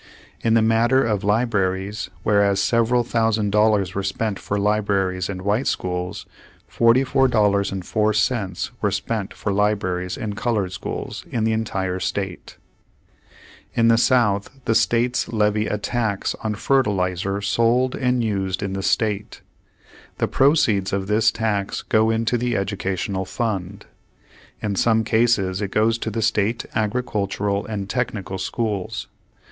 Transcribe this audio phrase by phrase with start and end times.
[0.43, 5.67] In the matter of libraries, whereas several thousand dollars were spent for libraries in white
[5.67, 6.25] schools,
[6.71, 12.57] $44.04 were spent for libraries in colored schools in the entire state.
[13.75, 18.81] In the South, the states levy a tax on fertilizer sold and used in the
[18.81, 19.41] state.
[20.17, 23.85] The proceeds of this tax goes into the educational fund.
[24.63, 29.05] In some cases it goes to the state agricultural and technical schools.